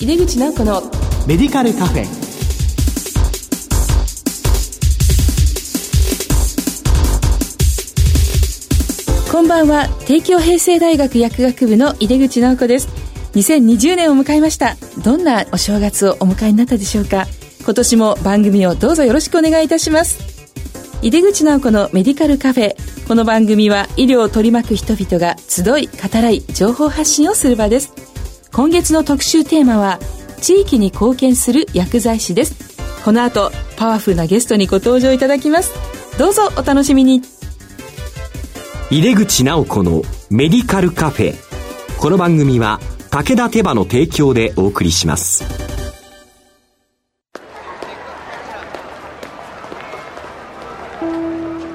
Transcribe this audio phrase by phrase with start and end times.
[0.00, 0.82] 井出口直子の
[1.26, 2.04] メディカルカフェ。
[9.30, 9.88] こんばんは。
[10.04, 12.88] 帝京平成大学薬学部の井出口直子です。
[13.34, 14.76] 2020年を迎えました。
[15.04, 17.26] どんなお正月をお迎えになったでしょうか。
[17.64, 20.18] 今年も番組をどうぞよろしくお願いいたします。
[21.02, 22.94] 井出口直子のメディカルカフェ。
[23.06, 27.92] この番組は医療を取り巻く人々が集い語らい情報発信をする場です
[28.54, 29.98] 今月の特集テーマは
[30.40, 32.78] 地域に貢献する薬剤師です。
[33.04, 35.74] この後パワフルなゲストにご登場いただきます。
[36.20, 37.20] どうぞお楽しみに。
[38.92, 41.34] 入れ口直子のメディカルカフェ。
[41.98, 42.78] この番組は
[43.10, 45.44] 武田手羽の提供でお送りします。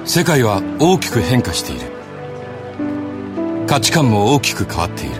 [0.06, 3.66] 世界は大きく変化している。
[3.66, 5.19] 価値観も大きく変わっている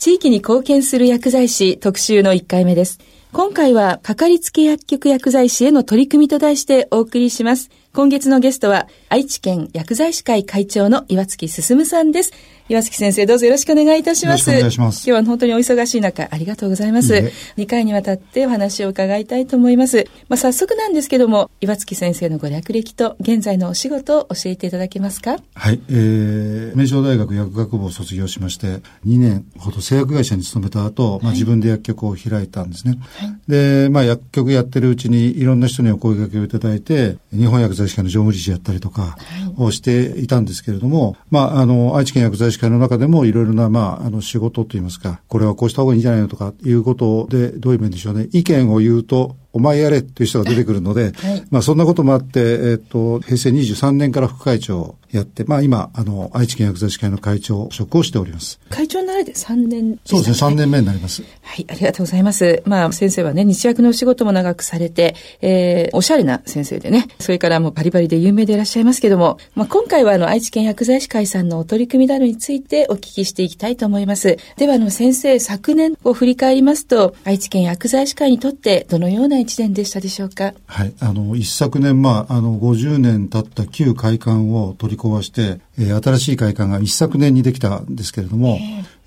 [0.00, 2.98] 地域に貢献する薬剤師特集の1回目です
[3.32, 7.70] 今回は、かかりつけ薬局薬剤師への取り組みと題してお送りします。
[7.92, 12.32] 今月のゲストは、愛知県薬剤師会会長の岩月進さんです。
[12.68, 14.48] 岩月先生、どうぞよろしくお願いいたします。
[14.48, 14.98] お願いします。
[14.98, 17.32] 今日は本当にお忙しい中、ありがとうございます。
[17.56, 20.06] 2回にわたってお話を伺いたいと思います。
[20.28, 25.38] まあ、早速なんですけども、岩月先生のご略歴と現在のお仕事を教えていただけますか？
[25.56, 28.66] はい、えー、名城大学薬学部を卒業しまして、
[29.04, 33.00] 2年ほど製薬会社に勤めた後、まあ、自分で薬局を開いたんですね。
[33.16, 39.16] はい、で、まあ、薬局やってるうちにいろんな人にお声掛けをいただいて、日本薬剤師会の常務理事やったりとか
[39.56, 48.28] をしていたんですけれども、まあ、あの、愛知県薬剤師会の中でもいろいろな、まあ、あの、仕事といいますか、これはこうした方がいいんじゃないのとかいうことで、どういう面でしょうね。
[48.32, 58.60] 意見を言うと、お前やれっていう人が出てくるので、 はい、まあそんなこともあって、えっ、と、平成23年から副会長やって、まあ今、あの、愛知県薬剤師会の会長職をしております。
[58.70, 61.22] 会長になられて3年そうですね、3年目になります。
[61.42, 62.62] はい、ありがとうございます。
[62.64, 74.36] まあ先生はね、日薬のお仕事も長くされて、えー、おしゃれな先生でね、それからもうバリバリで有名でいらっしゃいますけども、まあ今回はあの、愛知県薬剤師会さんのお取り組みなどについてお聞きしていきたいと思います。
[74.58, 80.52] ではあの、先生、昨年を振り返りますと、愛知県薬剤師会にとってどのような一年でしたでしょうか？
[80.66, 80.94] はい。
[81.00, 88.58] あの、一昨年、まあ、あの、50年経った旧会館を取り壊して、えー、新しい会館が一昨年にできたんですけれども、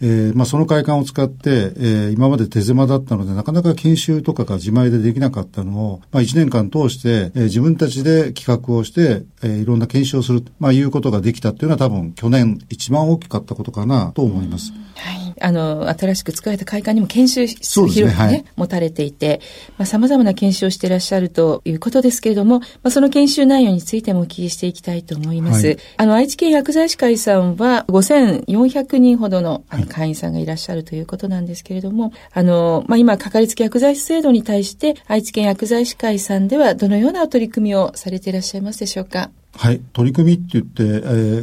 [0.01, 14.71] えー、えー、まあ、その会館を使って、えー、今まで手狭だったので、なかなか研修とかが自前でできなかったのを、まあ、1年間通して、えー、自分たちで企画をして、えー、いろんな研修をする、まあ、いうことができたっていうのは多分、去年一番大きかったことかなと思います。
[14.95, 19.41] はいあの、新しく作られた会館にも研修室を広くね、ねはい、持たれていて、
[19.77, 25.67] まあ、様々な研修をしていらっしゃるということですけれども、まあ、その研修内容についてもお聞きしていきたいと思います。
[25.67, 39.29] はい、あの、愛知県薬剤師会さんは5400人ほどの会員さんがいらっしゃるということなんですけれども、はい、あの、まあ、今、かかりつけ薬剤師制度に対して、愛知県薬剤師会さんではどのような取り組みをされていらっしゃいますでしょうか？
[39.55, 39.81] はい。
[39.93, 40.87] 取り組みって言って、え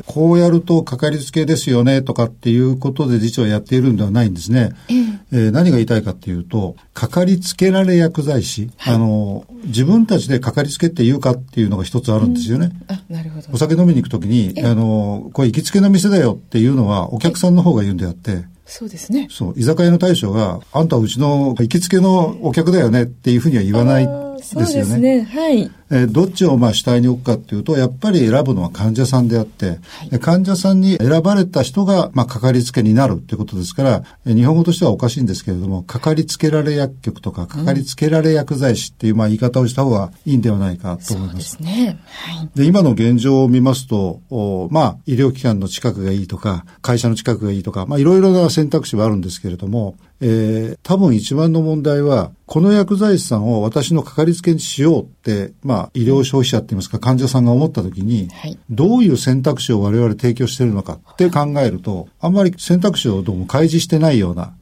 [0.00, 4.71] ー、こうやるとかかりつけですよねとかっていうことで実はやっているんではないんですね。
[4.88, 12.72] えー、えー、何が言いたいかっていうと、かかりつけられ薬剤師、はい、あの、自分たちでかかりつけって言うかっていうのが一つあるんですよね。
[12.88, 13.49] あ、なるほど。
[13.53, 19.26] お酒飲みに行くときに、あの、これ行きつけの店だよっていうのはお客さんの方が言うんであって、そうですね。
[19.31, 19.54] そう。
[19.56, 24.66] 居酒屋の大将が、あんたはうちの行きつけのお客だよねっていうふうには言わないですよね。
[24.66, 25.22] そうですね。
[25.22, 25.70] はい。
[25.92, 29.76] えー、どっちをまあ主体に置くかっていうと、やっぱり選ぶのは患者さんであって、は
[30.12, 41.56] い、患者さんに選ばれた人がまあかかりつけになるっていうことですから、日本語としてはおかしいんですけれども、かかりつけられ薬局とか、かかりつけられ薬剤師っていうまあ言い方をした方がいいんではないかと思います。
[41.56, 41.99] そうですね。
[42.06, 42.49] はい。
[42.55, 64.53] で、今の現状を見ますと、おまあ医療機関の近くがいいとか、会社の近くがいいとか、まあいろいろな選択肢はあるんですけれども、えー、多分一番の問題は、この薬剤師さんを私のかかりつけにしようって、まあ、医療消費者って言いますか、患者さんが思った時に、はい、どういう選択肢を我々提供しているのかって考えると、あんまり選択肢をどうも開示してないような、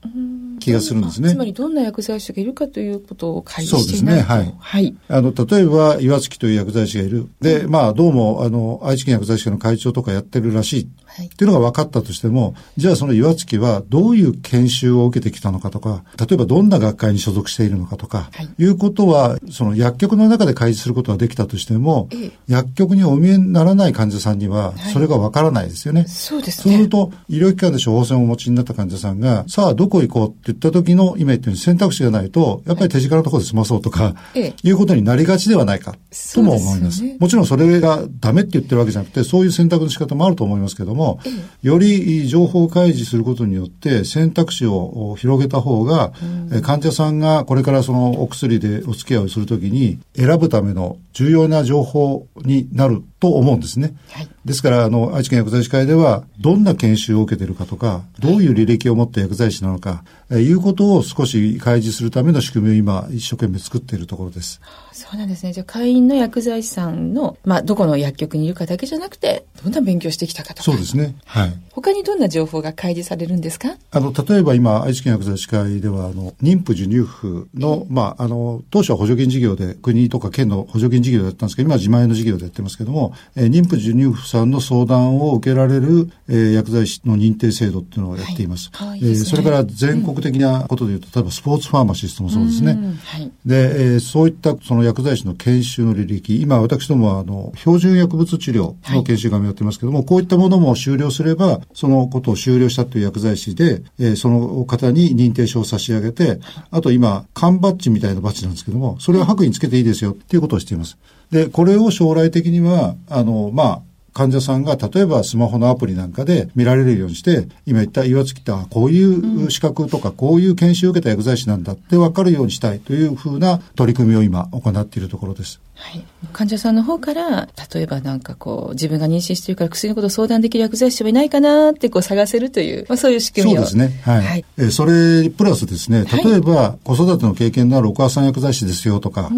[0.59, 1.31] 気がするんですね。
[1.31, 4.97] つまりどんな薬剤師がいるかということを開示していないそうですねはいはい。
[5.09, 7.29] あの、例えば、岩月という薬剤師がいる。
[7.41, 10.89] で、まあ、どうも、あの、愛知県薬剤師会の会長とかやってるらしい。
[11.07, 26.07] はいっていうのが分かったとしても、じゃあその岩月はどういう研修を受けてきたのかとか、例えばどんな学会に所属しているのかとか、はいい、うことは、その薬局の中で開示することができたとしても、ええ薬局にお見えにならない患者さんには、それが分からないですよね。
[26.07, 26.63] そうですね。
[26.63, 34.55] そうすると、医療機関で処方箋をお持ちになった患者さんが、さあ、どこ行こうって言った時の、今言ったように選択肢がないと、やっぱり手近なところで済まそうとか、ええ。
[34.63, 35.97] いうことになりがちではないか、
[36.35, 37.03] とも思います。
[37.03, 37.17] ね。
[37.19, 41.21] もちろんそれがダメって言ってるわけじゃなくて、そういう選択の仕方もあると思いますけども、
[41.63, 46.13] より情報開示することによって選択肢を広げた方が、
[46.53, 53.97] え患者さんがこれからそのお薬でお付き合いをするときに選ぶための重要な情報になると思うんですね。
[54.13, 64.63] はいですから、あの、愛知県薬剤師会では、どんな研修を受けているかとか、どういう履歴を持った薬剤師なのか、えーいうことを少し開示するための仕組みを今、一生懸命作っているところです。
[64.99, 65.53] そうなんですね。
[65.53, 70.63] じゃあ、会員の薬剤師さんの、まあ、どこの薬局にいるかだけじゃなくて、どんな勉強してきたかとか。
[70.63, 71.15] そうですね。
[71.25, 71.53] はい。
[71.71, 73.77] 他にどんな情報が開示されるんですか？
[73.93, 88.71] あの、例えば今、愛知県薬剤師会では、あの、妊婦授乳婦の、まあ、あの、当初は補助金事業で、国とか県の補助金事業でやったんですけど、今は自前の事業でやってますけども、えー妊婦授乳婦さんの相談を受けられる、えー薬剤師の認定制度っていうのをやっています。
[88.73, 92.73] はいねえーそれから全国的なことで言うと、例えばスポーツファーマシストもそうですね。
[92.73, 93.31] んはい。
[93.47, 106.41] で、えーそういったその薬剤師の研修の履歴、今私どもはあの、標準薬物治療の研修がやってますけども、こういったものも終了すれば、そのことを終了したという薬剤師で、えーその方に認定証を差し上げて、
[106.71, 110.99] あと今、缶バッジみたいなバッジなんですけども、それを白衣につけていいですよっていうことをしています。
[111.31, 113.83] で、これを将来的には、あの、まあ、
[114.13, 125.61] 患者さんが例えばスマホのアプリなんかで見られるようにして、今言った岩月ってあこういう資格とかこういう研修を受けた薬剤師なんだって分かるようにしたいというふうな取り組みを今行っているところです。
[125.79, 126.05] はい。
[126.33, 133.65] 患者さんの方から、例えばなんかこう、自分が妊娠してるから薬のことを相談できる薬剤師はいないかなってこう探せるという、まあそういう仕組みを。
[133.65, 134.01] そうですね。
[134.03, 134.23] はい。
[134.25, 134.45] はい。
[134.59, 139.31] えーそれプラスですね、例えば、子育ての経験のあるお母さん薬剤師ですよとか、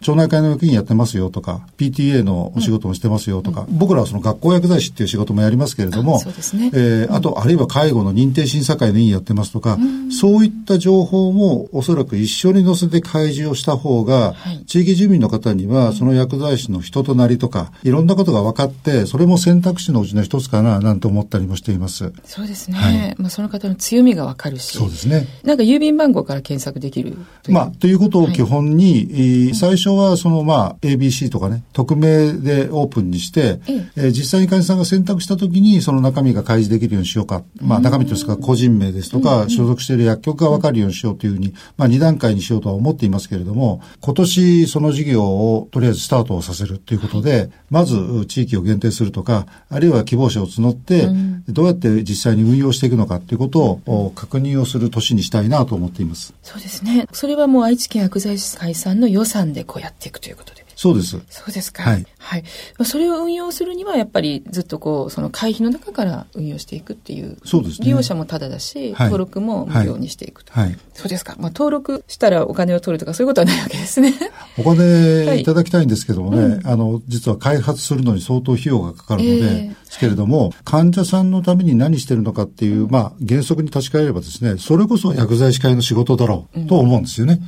[0.00, 9.78] 町内会の役員やってますよとか、PTA のお仕事もしてますよとか、僕らはその学校薬剤師っていう仕事もやりますけれども、あそうですねえーあと、あるいは介護の認定審査会の委員やってますとか、
[10.10, 22.12] そういった情報もおそらく一緒に載せて開示をした方が、はい地域住民の方には、その薬剤師の人となりとか、いろんなことが分かって、それも選択肢のうちの一つかな、なんて思ったりもしています。
[22.24, 22.76] そうですね。
[22.76, 24.76] はいまあその方の強みがわかるし。
[24.76, 25.26] そうですね。
[25.42, 27.54] なんか郵便番号から検索できるという。
[27.54, 37.42] まあ、ということを基本に、えー最初はそのまあ、ABC とかね、匿名でオープンにして、えええー実際に患者さんが選択したときに、その中身が開示できるようにしようか。
[37.60, 51.08] まあ、中身というか、個人名ですとか、所属している薬局が分かるようにしようというふうに、まあ、2段階にしようとは思っていますけれども、今年その事業をとりあえずスタートをさせるということで、まず地域を限定するとか、あるいは希望者を募って、
[51.48, 56.34] どうやって実際に運用していくのかということをお確認をする年にしたいなと思っています。
[56.42, 57.06] そうですね。
[57.12, 60.63] それはもう愛知県薬剤師会さんの予算でこうやっていくということで。
[60.76, 61.20] そうです。
[61.28, 61.82] そうですか。
[61.82, 62.06] はい。
[62.18, 62.42] はい。
[62.78, 67.36] まあ、それを運用するには、やっぱりずっとこう、その会費の中から運用していくっていう。
[67.44, 70.52] そうですね利用者もタダだし、はい登録も無料にしていくと。
[70.52, 70.76] はい。
[70.94, 71.36] そうですか。
[71.38, 74.14] まあ、登録したらお金を取るとかそういうことはないわけですね。
[74.58, 87.40] お金いただきたいんですけどもね、あの、実は開発するのに相当費用がかかるので、ええですけれども、患者さんのために何してるのかっていう、まあ、原則に立ち返ればですね、それこそ薬剤師会の仕事だろうと思うんですよね。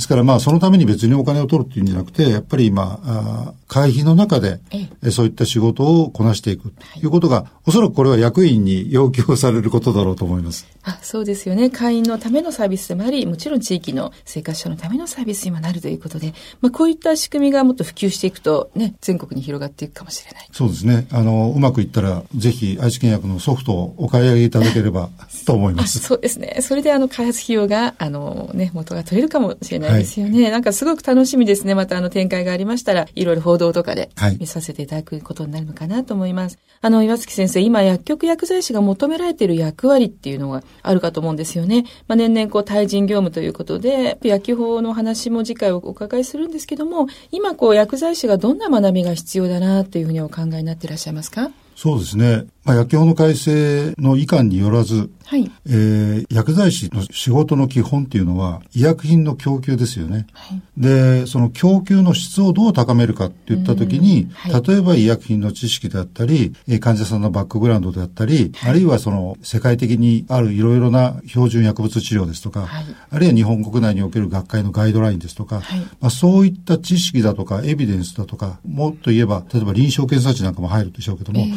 [0.00, 10.66] ですからまあ、そのために別にお金を取るっていうんじゃなくて、やっぱり今、あー会費の中でええ、えそういった仕事をこなしていくということが、おそらくこれは役員に要求されることだろうと思います。
[10.82, 11.70] あそうですよね。
[11.70, 20.48] 会員のためのサービスでもあり、もちろん地域の生活者のためのサービスにもなるということで、まあ、こういった仕組みがもっと普及していくと、ね、全国に広がっていくかもしれない。
[20.50, 21.06] そうですね。
[21.12, 25.10] あの、うまくいったら、ぜひ愛知県薬のソフトをお買い上げいただければ
[25.46, 26.00] と思いまあす。
[26.00, 26.58] そうですね。
[26.60, 30.50] それであの開発費用が、あのね、元が取れるかもしれないですよね。
[30.50, 31.74] なんかすごく楽しみですね。
[31.74, 36.58] またあの展開がありましたら、いろいろ報道とかではい見させていただくことになるのかなと思います。
[36.82, 41.84] あの、岩月先生、今薬局薬剤師が求められている役割っていうのがあるかと思うんですよね。
[42.08, 51.50] まあ、年々こう対人業務ということで、薬機法の話も次回お伺いするんですけども、今こう薬剤師がどんな学びが必要だなというふうにお考えになっていらっしゃいますか？
[51.76, 52.44] そうですね。
[52.64, 60.26] まあ、薬法の改正の遺憾によらず、はい、えー、薬剤師の仕事の基本っていうのは医薬品の供給ですよね。
[60.32, 72.68] はい、で、その供給の質をどう高めるかって言ったときに、はい、例えば医薬品の知識であったり、患者さんのバックグラウンドであったり、あるいはその世界的にあるいろいろな標準薬物治療ですとか、
[73.10, 75.62] あるいは日本国内における学会のガイドラインですとか、
[76.00, 81.52] まあ、そういった知識だとかエビデンスだとか、もっと言えば、例えば臨床検査値なんかも入るでしょうけども、えー、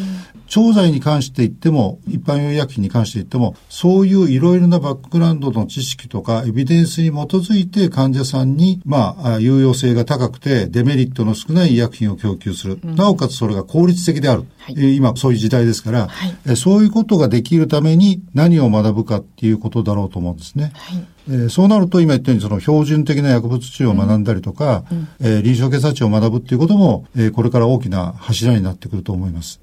[0.46, 12.80] 調剤に関して言っても、一般用医薬品に関して言っても、そういういろいろなバックグラウンドの知識とかエビデンスに基づいて患者さんに、まあ、有用性が高くてデメリットの少ない医薬品を供給する。
[12.84, 14.46] うん、なおかつそれが効率的である。
[14.60, 20.72] はい、今そういう時代ですから、はい、そういうことができるために何を学ぶかっていうことだろうと思うんですね。
[20.74, 29.62] はいえー、そうなると今言ったようにその標準的な薬物治療を学んだりとか、うん、えー、臨床検査値を学ぶっていうことも、えー、これから大きな柱になってくると思います。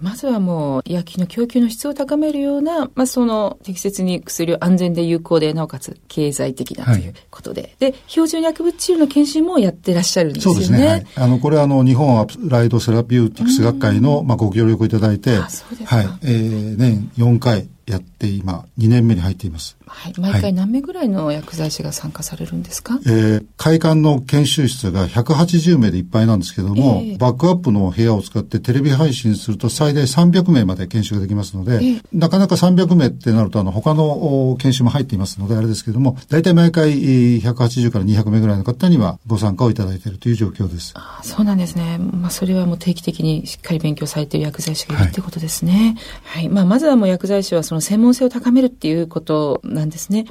[0.00, 10.60] まずはもう医薬品の供給の質を高めるような、まあ、その適切に薬を安全で有効で、なおかつ経済的なということで、はい、で、標準薬物治療の検診もやってらっしゃるんですよね。
[10.60, 10.86] そうですね。
[10.86, 15.48] はい、あの、これはあの、日本アプライドセラピューティクス学会の、まあ、ご協力いただいて、はい、
[16.22, 19.76] えー、年4回、やって今2年目に入っています。
[19.86, 20.14] はい。
[20.18, 36.94] 毎回何名ぐらいの薬剤師が参加されるんですか、はい、えー、会館の研修室が180名でいっぱいなんですけども、えー、バックアップの部屋を使ってテレビ配信すると最大300名まで研修ができますので、えー、なかなか300名ってなるとあの他の研修も入っていますのであれですけども、大体毎回
[37.40, 40.92] 180から200名ぐらいの方にはご参加をいただいているという状況です。
[40.96, 41.98] あそうなんですね。
[41.98, 45.96] まあそれはもう定期的にしっかり勉強されている薬剤師がいるってことですね。
[46.24, 46.44] はい。
[46.44, 50.26] はい、まあまずはもう薬剤師はその専門性を高めるっていうことなんですね。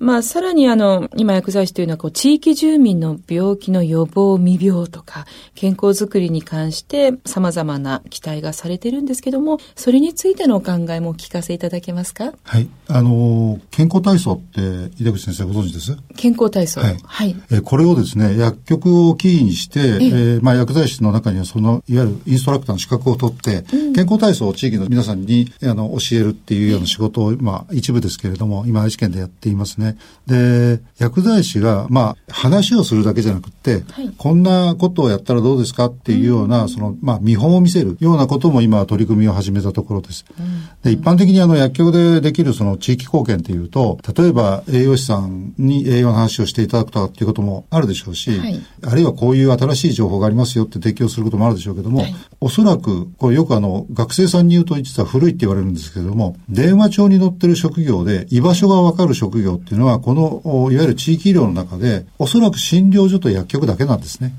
[0.00, 12.32] うん、まあ、さらにあの、今薬剤師というのはこう、地域住民の病気の予防、未病とか、健康づくりに関して様々な期待がされてるんですけども、それについてのお考えもお聞かせいただけますか？
[12.42, 12.68] はい。
[12.88, 14.60] あの、健康体操って
[15.00, 15.96] 井出口先生ご存知です？
[16.16, 16.80] 健康体操。
[16.80, 16.98] はい。
[17.02, 29.96] はい、えこれをですね、薬局をキーにして、ええー、まあ、薬剤師の中にはその、いわゆるインストラクターの資格を取って、うん、健康体操を地域の皆さんにあの教えるっていうような仕事を、まあ、一部ですけれども、今愛知県でやっていますね。
[30.26, 40.24] で、薬剤師が、まあ、話をするだけじゃなくて、はい、こんなことをやったらどうですかっていうような、その、まあ、見本を見せるようなことも今取り組みを始めたところです。
[40.82, 64.34] で、一般的にあの、薬局でできるその地域貢献っていうと、例えば栄養士さんに栄養の話をしていただくとかっていうこともあるでしょうし、はい、あるいはこういう新しい情報がありますよって提供することもあるでしょうけども、はい、おそらく、これよくあの、学生さんに言うと実は古いって言われるんですけれども、電話帳に載ってる職業で居場所がわかる職業っていうのは、この、いわゆる地域医療の中で、おそらく診療所と薬局だけなんですね。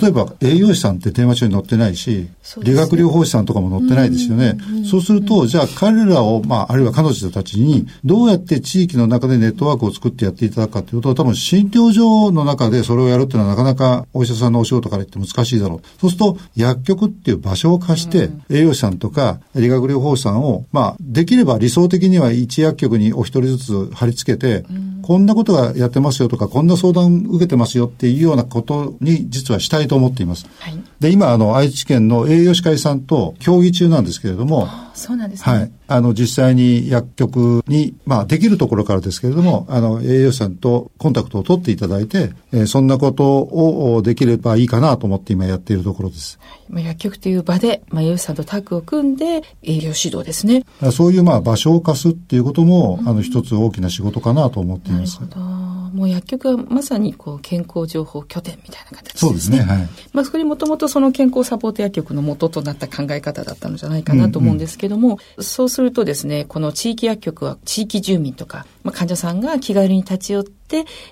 [0.00, 2.28] 例えば栄養士さんって電話帳に載ってないし、
[2.62, 4.56] 理学療法士さんとかも載ってないですよね。
[4.88, 16.00] そうすると、じゃあ彼らを、まあ、あるいは彼女たちに、どうやって地域の中でネットワークを作ってやっていただくかというと、多分診療所の中でそれをやるっていうのはなかなかお医者さんのお仕事から言って難しいだろう。
[16.00, 24.64] そうすると、薬局っていう場所を貸して、栄養士さんとか理学療法士さんを、まあ、できれば理想的には一薬局にお一人ずつ貼り付けて、
[25.02, 30.46] こんなことがやってますよとか、こんな相談受けてますよっていうようなことに実はしたいと思っています。
[30.60, 35.56] はい、で、今、あの、愛知県の栄養士会さんと協議中なんですけれども、そうなんですね。
[35.56, 35.72] はい。
[35.88, 46.38] あの、実際に薬局に、まあ、できるところからですけれども、はい、あの、栄養士さんとコンタクトを取っていただいて、えー、そんなことをできればいいかなと思って今やっているところです。
[46.40, 50.64] はい、まあ、薬局という場で、まあ、栄養士さんとタッグを組んで、営業指導ですね。
[50.92, 55.20] そういう、まあ、場所を貸すっていうことも、うん、あの、一つ大きな仕事かなと思っています。
[55.20, 55.79] なるほど。
[56.00, 59.28] もう薬局はまさにこう健康情報拠点みたいな形ですね。
[59.28, 59.58] そうですね。
[59.58, 59.88] はい。
[60.14, 70.59] まあそこにもともとその健康サポート薬局の元となった考え方だったのじゃないかなと思うんですけども、うんうん、そうするとですね、この地域薬局は地域住民とか、まあ、患者さんが気軽に立ち寄って、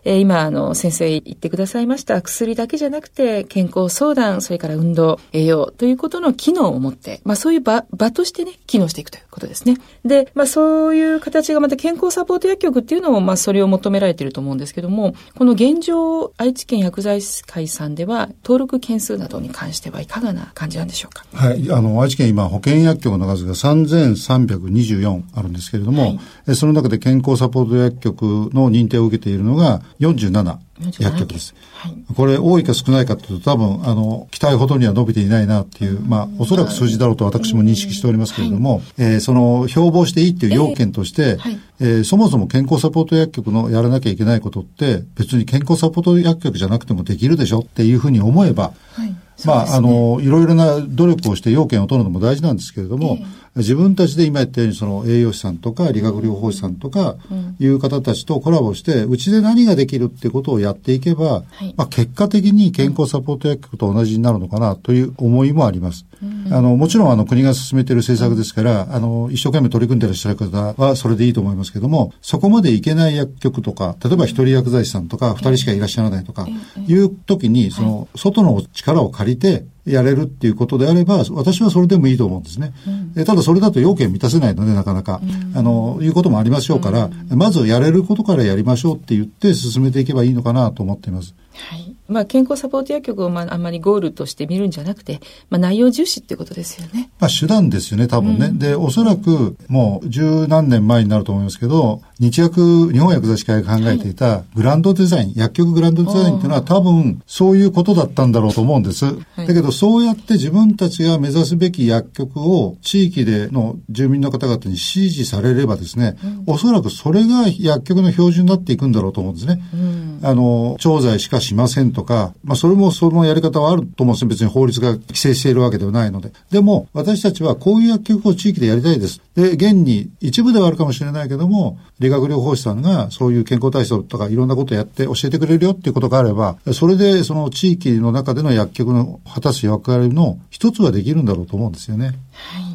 [0.05, 9.79] えー、今、あの、先生言ってくださいました薬だけじゃなくて、健康相談、それから運動、栄養ということの機能を持って、まあそういう場、場としてね、機能していくということですね。
[10.05, 21.25] で、まあそういう形がまた健康サポート薬局っていうのも、まあそれを求められていると思うんですけども、この現状、愛知県薬剤師会さんでは、登録件数などに関してはいかがな感じなんでしょうか？
[21.33, 28.23] はい、あの、愛知県今、保健薬局の数が3324あるんですけれども、はい、その中で健康サポート薬局
[28.53, 30.59] の認定を受けているのが47
[31.01, 31.55] 薬局です。
[31.73, 49.15] はい、これ多いか少ないかというと多分、あの、期待ほどには伸びていないなっていう、まあ、おそらく数字だろうと私も認識しておりますけれども、はい、えー、その、標榜していいっていう要件として、えーはい、えー、そもそも健康サポート薬局のやらなきゃいけないことって、別に健康サポート薬局じゃなくてもできるでしょっていうふうに思えば、はい。
[49.45, 53.19] まあ、あの、いろいろな努力をして要件を取るのも大事なんですけれども、
[53.59, 57.17] 自分たちで今言ったようにその栄養士さんとか理学療法士さんとか
[57.59, 66.07] いう方たちとコラボして、うちで何ができるってことをやっていけば、はい、まあ結果的に健康サポート薬局と同じになるのかなという思いもあります。
[66.51, 76.47] あの、もちろんあの国が進めている政策ですから、あの、一生懸命取り組んでいらっしゃる方はそれでいいと思いますけども、そこまでいけない薬局とか、例えば一人薬剤師さんとか、二人しかいらっしゃらないとか、
[76.87, 82.73] いう時に、その、外の力を借りて、やれるっていうことであれば、私はそれでもいいと思うんですね。
[83.17, 91.35] うん、ただそれだと要件満たせないので、なかなか、うん、あの、いうこともありましょうから、うん、まずやれることからやりましょうって言って進めていけばいいのかなと思っています。
[91.55, 91.98] はい。
[92.09, 97.11] まあ、健康サポート薬局を、まあ、あんまりゴールとして見るんじゃなくて、まあ、内容重視ってことですよね。
[97.21, 98.47] まあ、手段ですよね、多分ね。
[98.47, 109.05] うん、で、おそらく、もう、十何年前になると思いますけど、日薬、日本薬剤師会が考えていたグランドデザイン、はい、薬局グランドデザインっていうのは多分、そういうことだったんだろうと思うんです。
[109.05, 109.13] は
[109.45, 119.63] い、だけど、そうやって自分たちが目指すべき薬局を、地域での住民の方々に支持されればですね、うん、おそらくそれが薬局の標準になっていくんだろうと思うんですね。
[119.75, 126.33] うん、あの、調剤しかしませんとか、まあ、それもそのやり方はあると思うんです別に法律が規制しているわけではないので。
[126.51, 129.21] でも、私たちはこういう薬局を地域でやりたいです。
[129.35, 142.07] で、現に一部ではあるかもしれないけども、理学療法士さんがそういう健康体操とかいろんなことやって教えてくれるよっていうことがあれば、それでその地域の中での薬局の果たす役割の一つはできるんだろうと思うんですよね。
[142.33, 142.68] はい。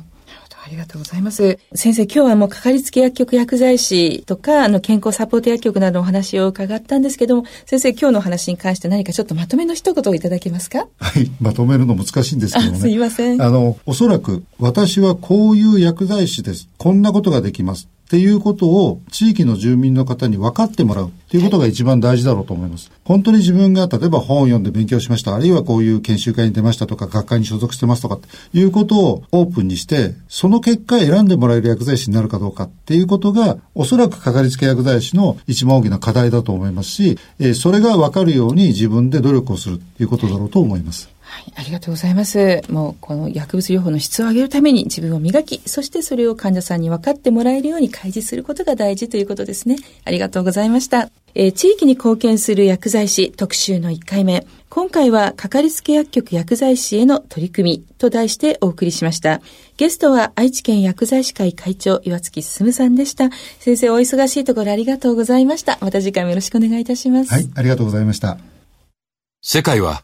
[0.66, 1.60] ありがとうございます。
[1.76, 10.88] 先生、今日はもうかかりつけ薬局薬剤師とか、あの、健康サポート薬局などのお話を伺ったんですけども、先生、今日の話に関して何かちょっとまとめの一言をいただけますか？
[11.00, 12.80] はい、まとめるの難しいんですけどね。
[12.80, 13.42] すいません。
[13.42, 16.70] あの、おそらく、私はこういう薬剤師です。
[16.78, 17.90] こんなことができます。
[18.06, 22.92] っていうことを地域の住民の方に分かってもらうっていうことが一番大事だろうと思います。
[23.06, 37.18] 本当に自分が例えば本を読んで勉強しました、あるいはこういう研修会に出ましたとか、学会に所属してますとかっていうことをオープンにして、その結果選んでもらえる薬剤師になるかどうかっていうことが、おそらくかかりつけ薬剤師の一番大きな課題だと思いますし、
[37.56, 41.10] それが分かるように自分で努力をするということだろうと思います。
[41.34, 42.62] はい、ありがとうございます。
[42.70, 49.78] もう、この薬物療法の質を上げるために自分を磨き、そしてそれを患者さんに分かってもらえるように開示することが大事ということですね。
[50.06, 51.10] ありがとうございました。
[51.34, 54.46] えー、地域に貢献する薬剤師特集の1回目。
[54.70, 59.42] 今回は、かかりつけ薬局薬剤師への取り組みと題してお送りしました。
[59.78, 63.32] ゲストは愛知県薬剤師会会長岩月進さんでした。
[63.60, 65.80] 先生、お忙しいところありがとうございました。
[65.82, 67.34] また次回もよろしくお願いいたします。
[67.34, 68.38] はい、ありがとうございました。
[69.42, 70.04] 世界は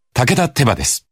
[0.13, 1.07] 武田手羽です。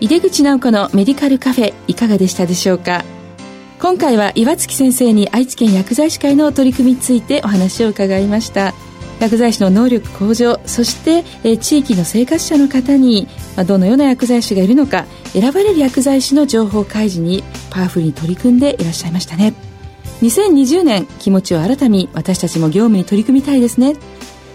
[0.00, 3.04] 井出口直子のメディカルカフェいかがでしたでしょうか？
[3.80, 8.74] 今回は岩月先生に愛知県薬剤師会の取り組みについてお話を伺いました。
[9.18, 19.52] 薬剤師の能力向上そして、え地域の生活者の方に、まあ、どのような薬剤師がいるのか選ばれる薬剤師の情報開示にパワフルに取り組んでいらっしゃいましたね。
[20.20, 23.96] 2020年気持ちを新たに私たちも業務に取り組みたいですね。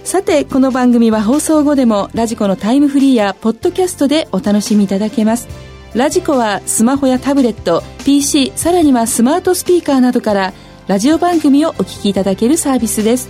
[0.03, 5.47] さてこの番組は放送後でもラジコのタイムフリーやポッドキャストでお楽しみいただけます。
[5.95, 10.53] ラジコはスマホやタブレット PC さらにはスマートスピーカーなどから
[10.87, 13.29] ラジオ番組をお聞きいただけるサービスです。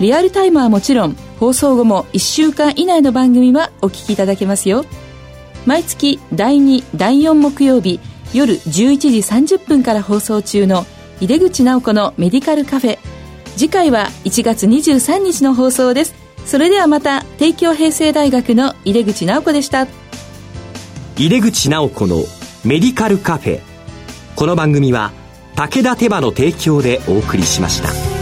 [0.00, 4.84] リアルタイムはもちろん放送後も1週間以内の番組はお聞きいただけますよ。
[5.66, 7.98] 毎月第2第4木曜日
[8.32, 10.86] 夜11時30分から放送中の
[11.20, 12.98] 井出口直子のメディカルカフェ。
[13.56, 16.14] 次回は1月23日の放送です。
[16.44, 19.86] それではまた帝京平成大学の井出口直子でした。
[21.16, 22.24] 井出口直子の
[22.64, 23.60] メディカルカフェ。
[24.34, 25.12] この番組は
[25.54, 28.13] 武田手羽の提供でお送りしました。